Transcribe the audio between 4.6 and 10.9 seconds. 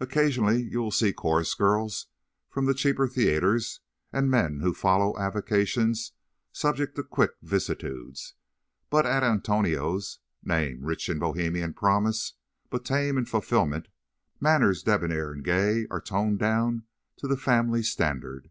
who follow avocations subject to quick vicissitudes; but at Antonio's—name